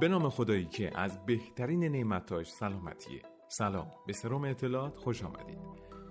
[0.00, 3.22] به نام خدایی که از بهترین نعمتاش سلامتیه.
[3.48, 5.58] سلام به سرم اطلاعات خوش آمدید.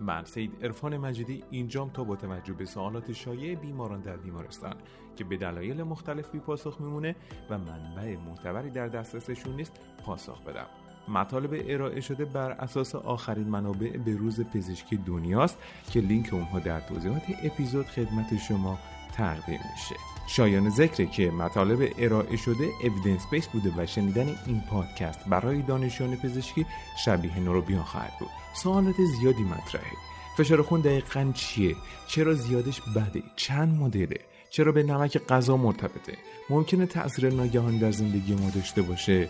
[0.02, 4.76] من سید ارفان مجیدی اینجام تا با توجه به سوالات شایع بیماران در بیمارستان
[5.16, 7.16] که به دلایل مختلف بی پاسخ میمونه
[7.50, 10.68] و منبع معتبری در دسترسشون نیست پاسخ بدم.
[11.08, 15.58] مطالب ارائه شده بر اساس آخرین منابع به روز پزشکی دنیاست
[15.92, 18.80] که لینک اونها در توضیحات اپیزود خدمت شما
[19.14, 20.09] تقدیم میشه.
[20.36, 26.16] شایان ذکره که مطالب ارائه شده اویدنس بیس بوده و شنیدن این پادکست برای دانشیان
[26.16, 26.66] پزشکی
[27.06, 28.30] شبیه نوروبیان خواهد بود.
[28.54, 29.98] سوالات زیادی مطرحه.
[30.38, 31.76] فشار خون دقیقا چیه؟
[32.08, 36.18] چرا زیادش بده؟ چند مدله؟ چرا به نمک غذا مرتبطه؟
[36.50, 39.30] ممکنه تاثیر ناگهان در زندگی ما داشته باشه؟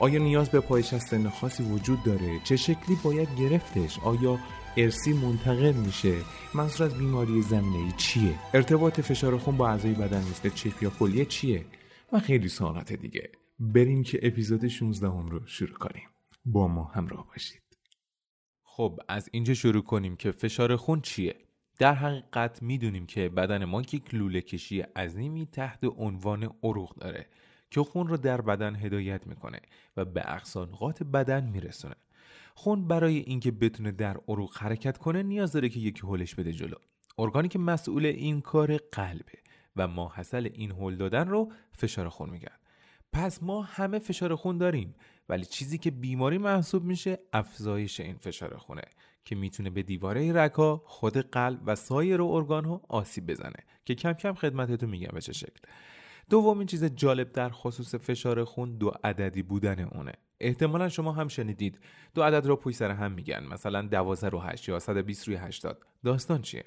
[0.00, 4.38] آیا نیاز به پایش از سن خاصی وجود داره؟ چه شکلی باید گرفتش؟ آیا
[4.76, 6.14] ارسی منتقل میشه.
[6.54, 11.24] منظور از بیماری زمینه چیه؟ ارتباط فشار خون با اعضای بدن مثل چپ یا کلیه
[11.24, 11.64] چیه؟
[12.12, 13.30] و خیلی سوالات دیگه.
[13.58, 16.08] بریم که اپیزود 16 هم رو شروع کنیم.
[16.44, 17.62] با ما همراه باشید.
[18.62, 21.34] خب از اینجا شروع کنیم که فشار خون چیه؟
[21.78, 27.26] در حقیقت می‌دونیم که بدن ما یک لوله کشی عظیمی تحت عنوان عروق داره
[27.70, 29.60] که خون رو در بدن هدایت می‌کنه
[29.96, 31.94] و به اقصانقات بدن میرسونه.
[32.60, 36.76] خون برای اینکه بتونه در عروق حرکت کنه نیاز داره که یکی هلش بده جلو.
[37.18, 39.38] ارگانی که مسئول این کار قلبه
[39.76, 42.56] و ما حاصل این هل دادن رو فشار خون میگن.
[43.12, 44.94] پس ما همه فشار خون داریم
[45.28, 48.82] ولی چیزی که بیماری محسوب میشه افزایش این فشار خونه
[49.24, 54.12] که می‌تونه به دیواره رکا خود قلب و سایر ارگان ها آسیب بزنه که کم
[54.12, 55.60] کم خدمتتون میگم به چه شکل.
[56.30, 60.12] دومین چیز جالب در خصوص فشار خون دو عددی بودن اونه.
[60.40, 61.78] احتمالا شما هم شنیدید.
[62.14, 63.46] دو عدد رو پشت سر هم میگن.
[63.52, 66.64] مثلا 12 رو 8 یا 120 روی 80 داستان چیه؟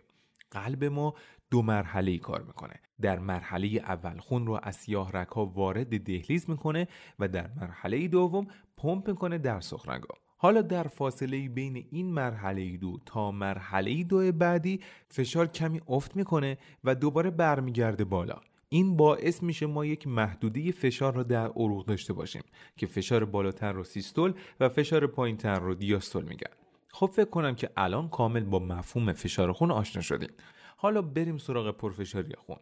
[0.52, 1.14] قلب ما
[1.52, 2.74] دو مرحله ای کار می‌کنه.
[3.02, 6.88] در مرحله اول خون رو از سیاه رگها وارد دهلیز می‌کنه
[7.20, 12.98] و در مرحله دوم پمپ می‌کنه در سخنگاه حالا در فاصله بین این مرحله دو
[13.06, 14.80] تا مرحله دو بعدی
[15.10, 18.36] فشار کمی افت می‌کنه و دوباره برمیگرده بالا.
[18.74, 22.42] این باعث میشه ما یک محدوده فشار را در عروق داشته باشیم
[22.78, 26.52] که فشار بالاتر رو سیستول و فشار پایینتر رو دیاستول میگن.
[26.90, 30.30] خب فکر کنم که الان کامل با مفهوم فشار خون آشنا شدیم.
[30.78, 32.58] حالا بریم سراغ پرفشاری خون.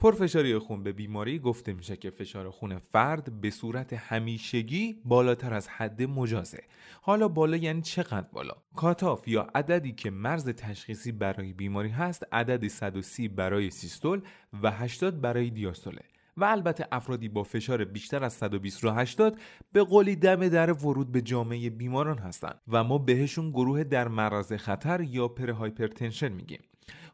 [0.00, 5.68] پرفشاری خون به بیماری گفته میشه که فشار خون فرد به صورت همیشگی بالاتر از
[5.68, 6.62] حد مجازه.
[7.02, 12.68] حالا بالا یعنی چقدر بالا؟ cutoff یا عددی که مرز تشخیصی برای بیماری هست عدد
[12.68, 14.20] 130 برای سیستول
[14.62, 16.02] و 80 برای دیاستوله.
[16.36, 19.38] و البته افرادی با فشار بیشتر از 120 رو 80
[19.72, 22.60] به قولی دم در ورود به جامعه بیماران هستند.
[22.68, 26.60] و ما بهشون گروه در معرض خطر یا prehypertension میگیم.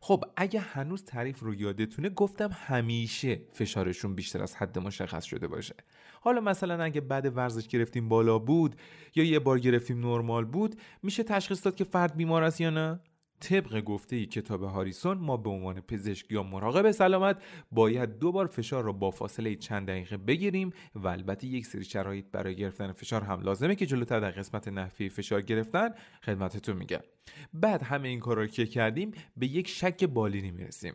[0.06, 5.74] خب اگه هنوز تعریف رو یادتونه گفتم همیشه فشارشون بیشتر از حد مشخص شده باشه.
[6.20, 8.76] حالا مثلا اگه بعد ورزش گرفتیم بالا بود
[9.14, 13.00] یا یه بار گرفتیم نرمال بود میشه تشخیص داد که فرد بیمار است یا نه؟
[13.44, 18.84] طبق گفته کتاب هاریسون ما به عنوان پزشک یا مراقب سلامت باید دو بار فشار
[18.84, 23.40] را با فاصله چند دقیقه بگیریم و البته یک سری شرایط برای گرفتن فشار هم
[23.40, 25.90] لازمه که جلوتر در قسمت نحوه فشار گرفتن
[26.22, 27.00] خدمتتون میگم.
[27.54, 30.94] بعد همه این کارا که کردیم به یک شک بالینی می‌رسیم.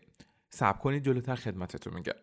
[0.50, 2.14] صبر کنید جلوتر خدمتتون میگم.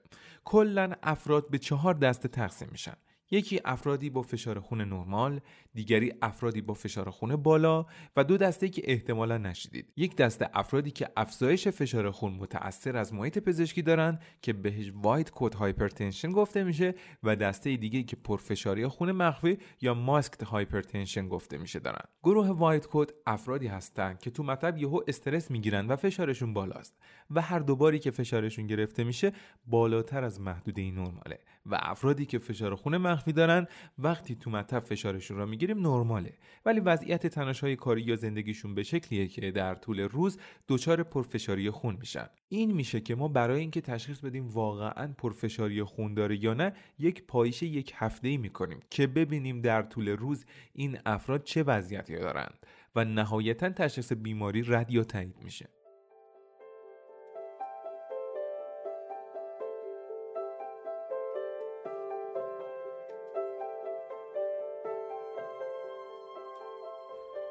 [0.45, 2.97] کلا افراد به چهار دسته تقسیم میشن.
[3.31, 5.41] یکی افرادی با فشار خون نرمال،
[5.77, 9.93] دیگری افرادی با فشار خون بالا و دو دسته که احتمالا نشدید.
[9.97, 15.31] یک دسته افرادی که افزایش فشار خون متأثر از محیط پزشکی دارن که بهش white
[15.31, 21.59] coat hypertension گفته میشه و دسته دیگه که پرفشاری خون مخفی یا masked hypertension گفته
[21.59, 22.05] میشه دارن.
[22.23, 26.97] گروه white coat افرادی هستند که تو مطب یهو استرس می‌گیرن و فشارشون بالاست
[27.31, 29.33] و هر دوباری که فشارشون گرفته میشه
[29.67, 33.67] بالاتر از محدوده نرماله و افرادی که فشار خون مخفی دارن
[33.99, 36.33] وقتی تو مطب فشارشون رو می‌گیریم نرماله.
[36.65, 40.39] ولی وضعیت تنشهای کاری یا زندگیشون به شکلیه که در طول روز
[40.69, 42.27] دچار پرفشاری خون میشن.
[42.49, 47.27] این میشه که ما برای اینکه تشخیص بدیم واقعا پرفشاری خون داره یا نه یک
[47.27, 52.67] پایش یک هفته ای می‌کنیم که ببینیم در طول روز این افراد چه وضعیتی دارند.
[52.97, 55.69] و نهایتا تشخیص بیماری رد تایید میشه.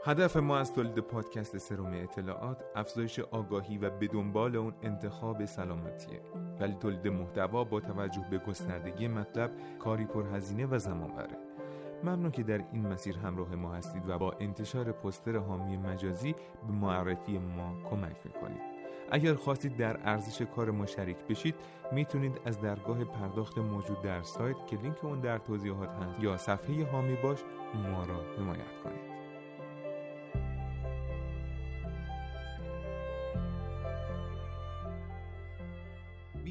[0.07, 6.21] هدف ما از تولید پادکست سروم اطلاعات افزایش آگاهی و به دنبال اون انتخاب سلامتیه.
[6.59, 11.37] ولی تولید محتوا با توجه به گستردگی مطلب کاری پرهزینه و زمان بره
[12.03, 16.35] ممنون که در این مسیر همراه ما هستید و با انتشار پستر حامی مجازی
[16.67, 18.61] به معرفی ما کمک می‌کنید.
[19.11, 21.55] اگر خواستید در ارزش کار ما شریک بشید
[21.91, 26.85] می‌تونید از درگاه پرداخت موجود در سایت که لینک اون در توضیحات هست یا صفحه
[26.85, 27.39] هامی باش
[27.91, 29.14] ما را حمایت کنید.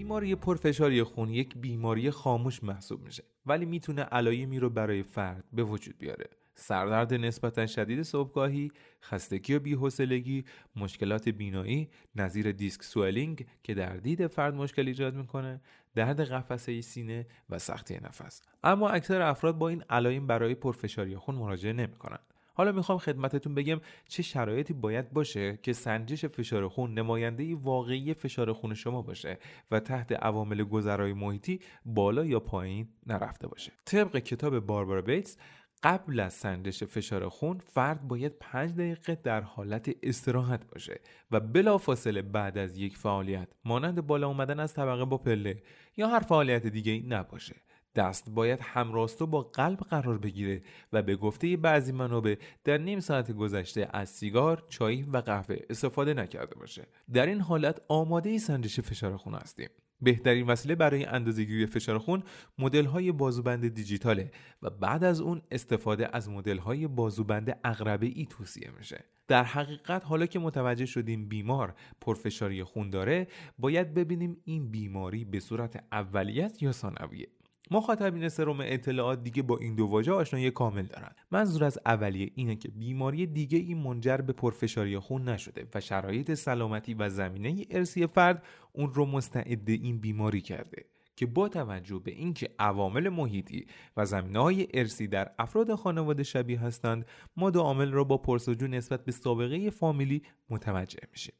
[0.04, 5.64] بیماری پرفشاری خون یک بیماری خاموش محسوب میشه ولی می‌تونه علایمی رو برای فرد به
[5.64, 8.70] وجود بیاره سردرد نسبتا شدید صبحگاهی،
[9.02, 10.44] خستگی و بیحوصلگی،
[10.76, 15.60] مشکلات بینایی، نظیر دیسک سوئلینگ که در دید فرد مشکل ایجاد می‌کنه،
[15.94, 18.42] درد قفسه سینه و سختی نفس.
[18.64, 22.18] اما اکثر افراد با این علائم برای پرفشاری خون مراجعه نمی‌کنن.
[22.54, 28.52] حالا می‌خوام خدمتتون بگم چه شرایطی باید باشه که سنجش فشار خون نماینده واقعی فشار
[28.52, 29.38] خون شما باشه
[29.70, 33.72] و تحت عوامل گذرای محیطی بالا یا پایین نرفته باشه.
[33.84, 35.36] طبق کتاب باربارا بیتس
[35.84, 41.00] قبل از سنجش فشار خون فرد باید 5 دقیقه در حالت استراحت باشه
[41.30, 45.62] و بلافاصله بعد از یک فعالیت مانند بالا اومدن از طبقه با پله
[45.96, 47.56] یا هر فعالیت دیگه نباشه
[47.94, 50.62] دست باید همراستو با قلب قرار بگیره
[50.92, 56.14] و به گفته بعضی منابع در نیم ساعت گذشته از سیگار، چای و قهوه استفاده
[56.14, 56.86] نکرده باشه.
[57.12, 59.68] در این حالت آماده سنجش فشار خون هستیم.
[60.00, 62.22] بهترین وسیله برای اندازهگیری فشار خون
[62.58, 64.30] مدل های بازوبند دیجیتاله
[64.62, 70.04] و بعد از اون استفاده از مدل های بازوبند اقربه ای توصیه میشه در حقیقت
[70.04, 76.62] حالا که متوجه شدیم بیمار پرفشاری خون داره باید ببینیم این بیماری به صورت اولیت
[76.62, 77.28] یا ثانویه
[77.70, 81.10] مخاطبین سروم اطلاعات دیگه با این دو واژه آشنایی کامل دارن.
[81.30, 86.34] منظور از اولیه اینه که بیماری دیگه این منجر به پرفشاری خون نشده و شرایط
[86.34, 90.82] سلامتی و زمینه ارسی فرد اون رو مستعد این بیماری کرده
[91.16, 93.66] که با توجه به اینکه عوامل محیطی
[93.96, 97.06] و زمینه های ارسی در افراد خانواده شبیه هستند
[97.36, 101.34] ما دو عامل را با پرسجو نسبت به سابقه فامیلی متوجه میشیم.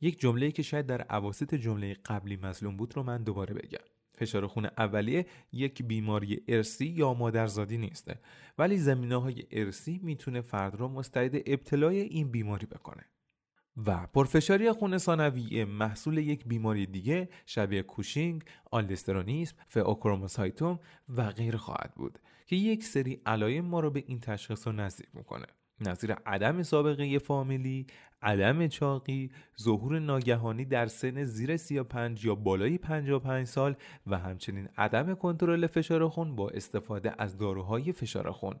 [0.00, 3.84] یک جمله که شاید در عواسط جمله قبلی مظلوم بود رو من دوباره بگم.
[4.14, 8.20] فشار خون اولیه یک بیماری ارسی یا مادرزادی نیسته
[8.58, 13.04] ولی زمینه های ارسی می‌تونه فرد را مستعد ابتلای این بیماری بکنه.
[13.86, 20.80] و پرفشاری خون ثانویه محصول یک بیماری دیگه شبیه کوشینگ، آلدسترونیسم، فئوکروموسایتوم
[21.16, 25.08] و غیر خواهد بود که یک سری علایم ما رو به این تشخیص رو نزدیک
[25.14, 25.46] می‌کنه.
[25.88, 27.86] نظیر عدم سابقه فامیلی،
[28.22, 29.30] عدم چاقی،
[29.60, 33.74] ظهور ناگهانی در سن زیر 35 یا بالای 55 سال
[34.06, 38.56] و همچنین عدم کنترل فشار خون با استفاده از داروهای فشار خون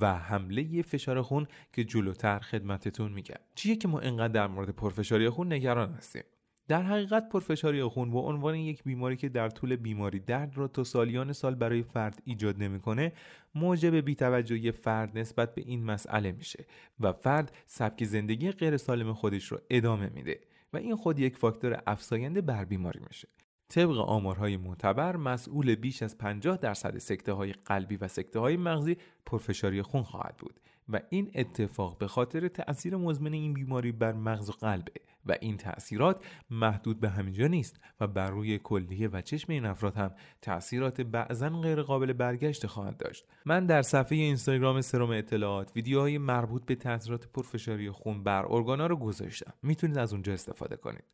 [0.00, 3.36] و حمله فشار خون که جلوتر خدمتتون میگم.
[3.54, 6.22] چیه که ما انقدر در مورد پرفشاری خون نگران هستیم؟
[6.68, 10.84] در حقیقت پرفشاری خون با عنوان یک بیماری که در طول بیماری درد را تا
[10.84, 13.12] سالیان سال برای فرد ایجاد نمی‌کنه
[13.54, 16.64] موجب بیتوجهی فرد نسبت به این مسئله میشه
[17.00, 20.40] و فرد سبک زندگی غیر سالم خودش رو ادامه میده
[20.72, 23.28] و این خود یک فاکتور افزاینده بر بیماری میشه.
[23.72, 28.96] طبق آمارهای معتبر مسئول بیش از 50 درصد سکته های قلبی و سکته های مغزی
[29.26, 34.50] پرفشاری خون خواهد بود و این اتفاق به خاطر تأثیر مزمن این بیماری بر مغز
[34.50, 34.92] و قلبه
[35.26, 39.96] و این تأثیرات محدود به همینجا نیست و بر روی کلیه و چشم این افراد
[39.96, 40.10] هم
[40.42, 43.26] تأثیرات بعضا غیر قابل برگشت خواهد داشت.
[43.46, 48.96] من در صفحه اینستاگرام سروم اطلاعات ویدیوهای مربوط به تاثیرات پرفشاری خون بر ارگانا رو
[48.96, 49.52] گذاشتم.
[49.62, 51.04] می‌تونید از اونجا استفاده کنید.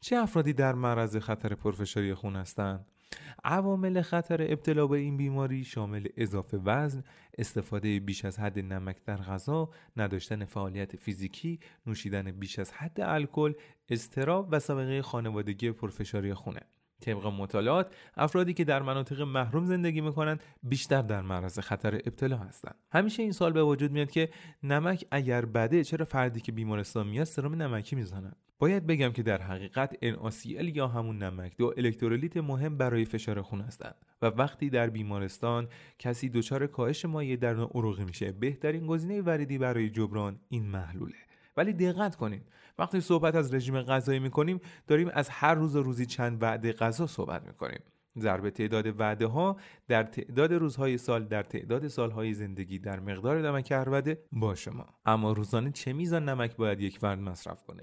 [0.00, 2.86] چه افرادی در معرض خطر پرفشاری خون هستند؟
[3.44, 7.04] عوامل خطر ابتلا به این بیماری شامل اضافه وزن،
[7.38, 13.52] استفاده بیش از حد نمک در غذا، نداشتن فعالیت فیزیکی، نوشیدن بیش از حد الکل،
[13.88, 16.60] استراب و سابقه خانوادگی پرفشاری خونه.
[17.00, 22.74] طبق مطالعات افرادی که در مناطق محروم زندگی می‌کنند بیشتر در معرض خطر ابتلا هستند.
[22.92, 24.30] همیشه این سال به وجود میاد که
[24.62, 29.42] نمک اگر بده چرا فردی که بیمارستان میاد سرم نمکی می‌زنن باید بگم که در
[29.42, 34.90] حقیقت NaCl یا همون نمک دو الکترولیت مهم برای فشار خون هستند و وقتی در
[34.90, 41.14] بیمارستان کسی دچار کاهش مایع در عروقی میشه بهترین گزینه وریدی برای جبران این محلوله.
[41.56, 42.42] ولی دقت کنید
[42.78, 47.06] وقتی صحبت از رژیم غذایی می‌کنیم داریم از هر روز و روزی چند وعده غذا
[47.06, 47.80] صحبت می‌کنیم.
[48.18, 49.56] ضرب تعداد وعده ها
[49.88, 54.86] در تعداد روزهای سال در تعداد سالهای زندگی در مقدار نمک هر وعده با شما.
[55.06, 57.82] اما روزانه چه میزان نمک باید یک فرد مصرف کنه؟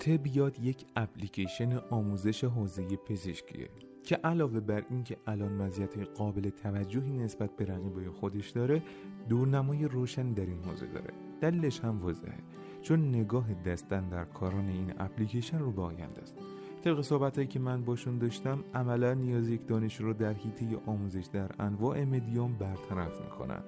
[0.00, 3.68] تب یاد یک اپلیکیشن آموزش حوزه پزشکیه
[4.02, 8.82] که علاوه بر اینکه الان مزیت قابل توجهی نسبت به رقیبای خودش داره
[9.28, 11.10] دورنمای روشن در این حوزه داره.
[11.40, 12.38] دلیلش هم واضحه
[12.82, 16.36] چون نگاه دستن در کاران این اپلیکیشن رو به آینده است.
[16.84, 21.50] طبق صحبتهایی که من باشون داشتم عملا نیاز یک دانش رو در حیطه آموزش در
[21.58, 23.62] انواع مدیوم برطرف می‌کنن.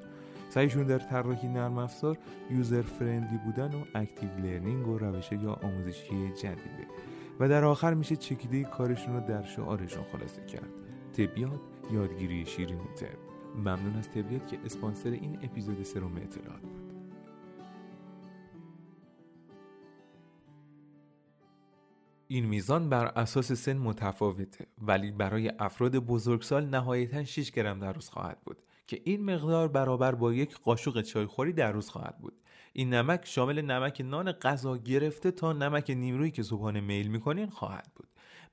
[0.55, 2.19] سعیشون در طراحی نرم افزار
[2.51, 6.87] user friendly بودن و active learning و روش‌های آموزشی جدیده
[7.41, 10.69] و در آخر میشه چکیده کارشون رو در شعارشون خلاصه کرد.
[11.13, 11.61] تبیات
[11.93, 13.19] یادگیری شیرینی تب
[13.57, 16.93] ممنون از تبیات که اسپانسر این اپیزود سروم اطلاعات بود.
[22.29, 28.09] این میزان بر اساس سن متفاوته ولی برای افراد بزرگسال نهایتا 6 گرم در روز
[28.09, 28.63] خواهد بود.
[28.93, 32.33] که این مقدار برابر با یک قاشق چایخوری در روز خواهد بود.
[32.73, 37.93] این نمک شامل نمک نان غذا گرفته تا نمک نیمرویی که صبحانه میل می‌کنین خواهد
[37.97, 38.09] بود.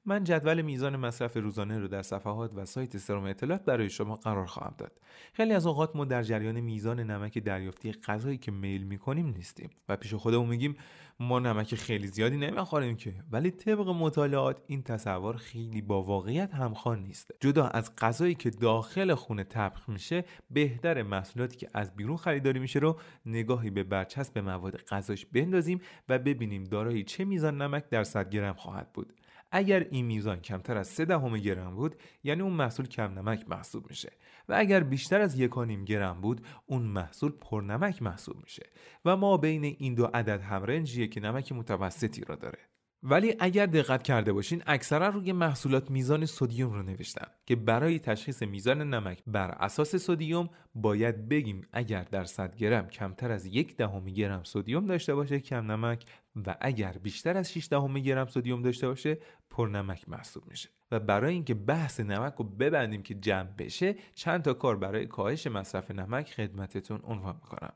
[0.10, 4.46] من جدول میزان مصرف روزانه رو در صفحات و سایت سروم اطلاعات برای شما قرار
[4.46, 4.92] خواهم داد.
[5.34, 9.96] خیلی از اوقات ما در جریان میزان نمک دریافتی غذایی که میل می‌کنیم نیستیم و
[9.96, 10.76] پیش خودمون میگیم
[11.20, 13.14] ما نمک خیلی زیادی نمی‌خوریم که.
[13.32, 17.32] ولی طبق مطالعات این تصور خیلی با واقعیت همخوان نیست.
[17.40, 22.80] جدا از غذایی که داخل خونه طبخ میشه بهتر محصولاتی که از بیرون خریداری میشه
[22.80, 28.30] رو نگاهی به برچسب مواد غذاش بندازیم و ببینیم دارای چه میزان نمک در 100
[28.30, 29.14] گرم خواهد بود.
[29.52, 33.90] اگر این میزان کمتر از 3 دهم گرم بود یعنی اون محصول کم نمک محسوب
[33.90, 34.12] میشه.
[34.50, 38.70] و اگر بیشتر از نیم گرم بود اون محصول پرنمک محسوب میشه.
[39.06, 42.69] و ما بین این دو عدد همرنجیه که نمک متوسطی را داره.
[43.04, 48.44] ولی اگر دقت کرده باشین اکثرا روی محصولات میزان سودیوم رو نوشتن که برای تشخیص
[48.44, 54.06] میزان نمک بر اساس سودیوم باید بگیم اگر در 100 گرم کمتر از یک دهم
[54.06, 56.06] گرم سودیوم داشته باشه کم نمک
[56.46, 59.18] و اگر بیشتر از 6 دهم گرم سودیوم داشته باشه
[59.50, 60.70] پرنمک محسوب میشه.
[60.92, 65.48] و برای اینکه بحث نمک رو ببندیم که جمع بشه چند تا کار برای کاهش
[65.48, 67.74] مصرف نمک خدمتتون عنوان می‌کنم.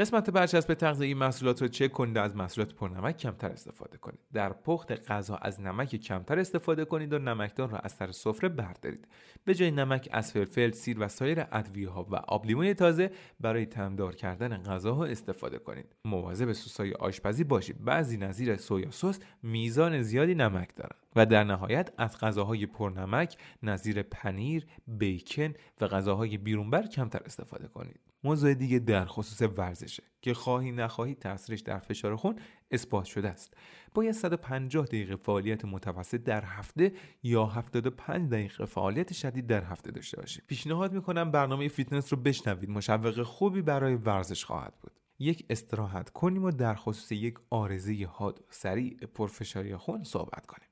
[0.00, 4.18] قسمت برچسب تغذیه‌ای محصولات رو چک کنید از محصولات پرنمک کمتر استفاده کنید.
[4.32, 9.08] در پخت غذا از نمک کمتر استفاده کنید و نمکدان را از سر سفره بردارید.
[9.44, 13.66] به جای نمک از فلفل سیر و سایر ادویه ها و آب لیموی تازه برای
[13.66, 15.96] تمدار کردن غذاها استفاده کنید.
[16.04, 17.84] مواظب سسای آشپزی باشید.
[17.84, 24.02] بعضی نظیر سویا سس میزان زیادی نمک دارند و در نهایت از غذاهای پرنمک نظیر
[24.02, 28.09] پنیر، بیکن و غذاهای بیرونبر کمتر استفاده کنید.
[28.24, 32.36] موضوع دیگه در خصوص ورزشه که خواهی نخواهی تاثیرش در فشار خون
[32.70, 33.54] اثبات شده است.
[33.94, 40.20] باید 150 دقیقه فعالیت متوسط در هفته یا 75 دقیقه فعالیت شدید در هفته داشته
[40.20, 40.44] باشید.
[40.46, 42.70] پیشنهاد می‌کنم برنامه فیتنس رو بشنوید.
[42.70, 44.92] مشوق خوبی برای ورزش خواهد بود.
[45.18, 50.69] یک استراحت کنیم و در خصوص یک عارضه حاد و سریع پرفشاری خون صحبت کنیم.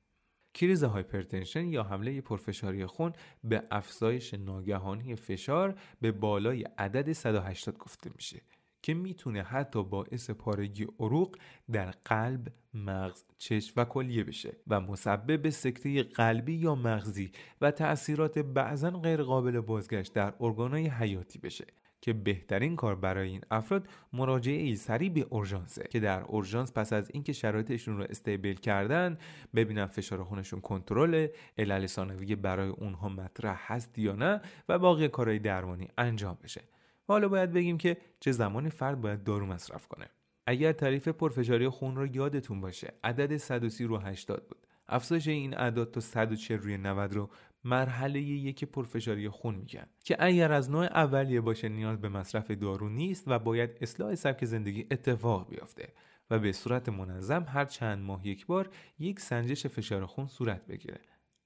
[0.53, 3.13] crisis hypertension یا حمله پرفشاری خون
[3.43, 8.41] به افزایش ناگهانی فشار به بالای عدد 180 گفته میشه
[8.81, 11.37] که می‌تونه حتی باعث پارگی عروق
[11.71, 18.39] در قلب، مغز، چشم و کلیه بشه و مسبب سکته قلبی یا مغزی و تأثیرات
[18.39, 21.65] بعضا غیر قابل بازگشت در ارگانهای حیاتی بشه.
[22.01, 26.93] که بهترین کار برای این افراد مراجعه ای سریع به اورژانسه که در اورژانس پس
[26.93, 29.17] از اینکه شرایطشون رو استیبل کردن
[29.55, 31.27] ببینن فشار خونشون کنترل
[31.57, 36.61] علل ثانویه برای اونها مطرح هست یا نه و باقی کارهای درمانی انجام بشه.
[37.09, 40.05] و حالا باید بگیم که چه زمانی فرد باید دارو مصرف کنه.
[40.47, 44.67] اگر تعریف پرفشاری خون رو یادتون باشه عدد 130 رو 80 بود.
[44.89, 47.29] افزایش این اعداد تا 140 روی 90 رو
[47.63, 52.89] مرحله یک پرفشاری خون میگن که اگر از نوع اولیه باشه نیاز به مصرف دارو
[52.89, 55.93] نیست و باید اصلاح سبک زندگی اتفاق بیفته
[56.29, 60.99] و به صورت منظم هر چند ماه یک بار یک سنجش فشار خون صورت بگیره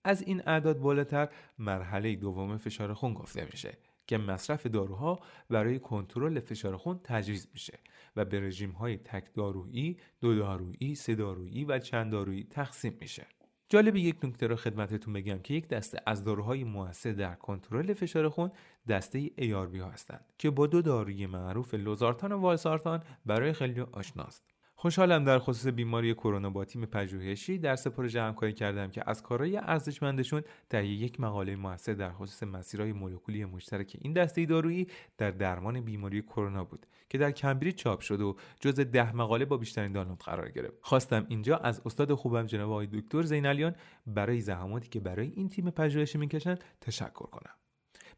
[0.03, 1.29] از این اعداد بالاتر
[1.59, 3.77] مرحله دوم فشار خون گفته میشه
[4.07, 7.79] که مصرف داروها برای کنترل فشار خون تجویز میشه
[8.15, 13.27] و به رژیم های تک دارویی، دو دارویی، سه دارویی و چند دارویی تقسیم میشه.
[13.69, 18.29] جالب یک نکته رو خدمتتون بگم که یک دسته از داروهای موثر در کنترل فشار
[18.29, 18.51] خون
[18.89, 24.43] دسته ARB ها هستند که با دو داروی معروف لوزارتان و والسارتان برای خیلی آشناست.
[24.75, 29.57] خوشحالم در خصوص بیماری کرونا با تیم پژوهشی در پروژه همکاری کردم که از کارهای
[29.57, 35.81] ارزشمندشون تهیه یک مقاله موثر در خصوص مسیرهای مولکولی مشترک این دسته دارویی در درمان
[35.81, 36.85] بیماری کرونا بود.
[37.13, 40.73] که در کمبریج چاپ شد و جز ده مقاله با بیشترین دانلود قرار گرفت.
[40.81, 43.75] خواستم اینجا از استاد خوبم جناب آقای دکتر زینالیان
[44.07, 47.53] برای زحماتی که برای این تیم پژوهشی می‌کشند تشکر کنم.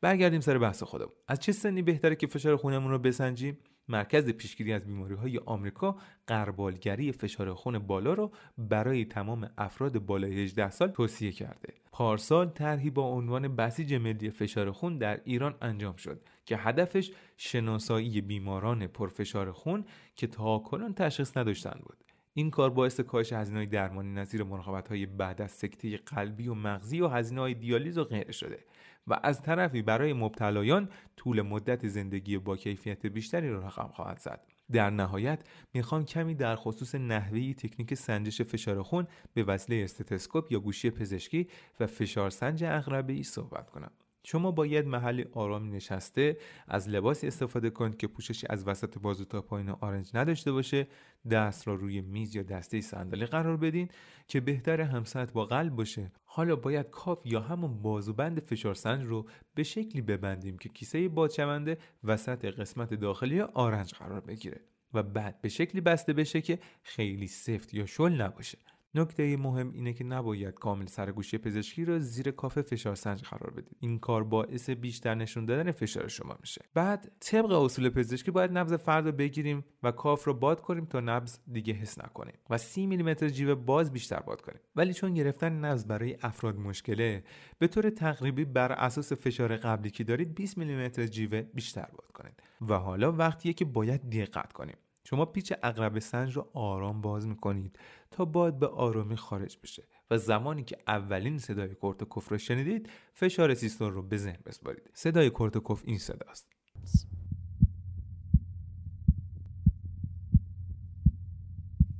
[0.01, 4.73] برگردیم سر بحث خودم از چه سنی بهتره که فشار خونمون رو بسنجیم؟ مرکز پیشگیری
[4.73, 10.87] از بیماری های آمریکا قربالگری فشار خون بالا را برای تمام افراد بالای 18 سال
[10.87, 11.73] توصیه کرده.
[11.91, 18.21] پارسال طرحی با عنوان بسیج ملی فشار خون در ایران انجام شد که هدفش شناسایی
[18.21, 21.97] بیماران پرفشار خون که تا کنون تشخیص نداشتن بود.
[22.33, 24.45] این کار باعث کاهش هزینه‌های درمانی نظیر
[24.89, 28.59] های بعد از سکته قلبی و مغزی و های دیالیز و غیره شده
[29.07, 34.41] و از طرفی برای مبتلایان طول مدت زندگی با کیفیت بیشتری را رقم خواهد زد.
[34.71, 35.39] در نهایت
[35.73, 41.47] می‌خوام کمی در خصوص نحوه تکنیک سنجش فشار خون به وسیله استتسکوپ یا گوشی پزشکی
[41.79, 43.91] و فشار سنج ای صحبت کنم.
[44.27, 49.41] شما باید محلی آرامی نشسته از لباسی استفاده کنید که پوششی از وسط بازو تا
[49.41, 50.87] پایین آرنج نداشته باشه
[51.31, 53.89] دست را روی میز یا دسته صندلی قرار بدین
[54.27, 56.11] که بهتر همسط با قلب باشه.
[56.23, 62.45] حالا باید کاف یا همون بازوبند فشارسنج رو به شکلی ببندیم که کیسه بادشونده وسط
[62.45, 64.61] قسمت داخلی آرنج قرار بگیره
[64.93, 68.57] و بعد به شکلی بسته بشه که خیلی سفت یا شل نباشه.
[68.95, 73.77] نکته مهم اینه که نباید کامل سرگوشی پزشکی رو زیر کاف فشار سنج قرار بدید
[73.79, 76.61] این کار باعث بیشتر نشون دادن فشار شما میشه.
[76.73, 80.99] بعد طبق اصول پزشکی باید نبض فرد رو بگیریم و کاف رو باد کنیم تا
[80.99, 84.59] نبض دیگه حس نکنیم و 30 میلیمتر جیوه باز بیشتر باد کنیم.
[84.75, 87.23] ولی چون گرفتن نبض برای افراد مشکله
[87.59, 92.43] به طور تقریبی بر اساس فشار قبلی که دارید 20 میلیمتر جیوه بیشتر باد کنید.
[92.61, 94.75] و حالا وقتیه که باید دقت کنیم.
[95.07, 97.79] شما پیچ اقرب سنج رو آرام باز می‌کنید
[98.11, 103.53] تا باد به آرامی خارج بشه و زمانی که اولین صدای کورتوکوف رو شنیدید فشار
[103.53, 104.89] سیستول رو به ذهن بسپارید.
[104.93, 106.47] صدای کورتوکوف این صداست.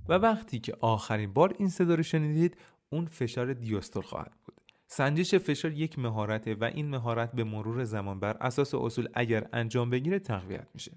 [0.10, 2.58] و وقتی که آخرین بار این صدا رو شنیدید
[2.90, 4.62] اون فشار دیاستول خواهد بود.
[4.88, 9.90] سنجش فشار یک مهارته و این مهارت به مرور زمان بر اساس اصول اگر انجام
[9.90, 10.92] بگیره تقویت میشه.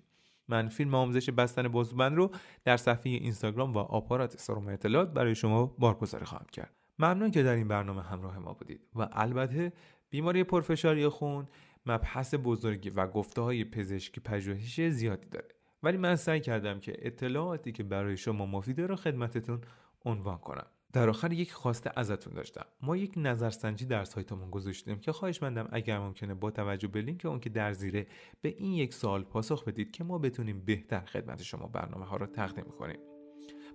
[0.49, 2.31] من فیلم آموزش بستن بازوبند رو
[2.65, 6.75] در صفحه اینستاگرام و آپارات سروم اطلاعات برای شما بارگذاری خواهم کرد.
[6.99, 9.73] ممنون که در این برنامه همراه ما بودید و البته
[10.11, 11.49] بیماری پرفشاری خون
[11.87, 15.49] مبحث بزرگی و گفته های پزشکی پژوهشی زیادی داره.
[15.83, 19.61] ولی من سعی کردم که اطلاعاتی که برای شما مفیده رو خدمتتون
[20.05, 20.67] عنوان کنم.
[20.93, 22.67] در آخر یک خواسته ازتون داشتم.
[22.83, 27.25] ما یک نظرسنجی در سایتمون گذاشتیم که خواهش مندم اگر ممکنه با توجه به لینک
[27.25, 28.07] اون که در زیره
[28.41, 32.27] به این یک سال پاسخ بدید که ما بتونیم بهتر خدمت شما برنامه ها رو
[32.27, 32.99] تقدیم کنیم.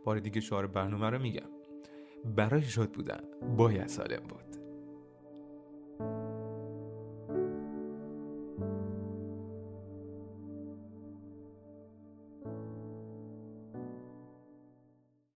[0.06, 1.50] بار دیگه شعار برنامه رو میگم.
[2.26, 3.22] برای شاد بودن
[3.58, 4.63] باید سالم بود.